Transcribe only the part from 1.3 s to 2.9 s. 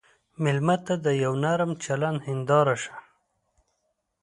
نرم چلند هنداره